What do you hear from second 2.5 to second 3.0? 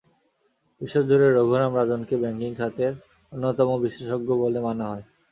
খাতের